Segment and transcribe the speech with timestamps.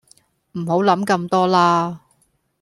[0.53, 2.01] 唔好諗咁多啦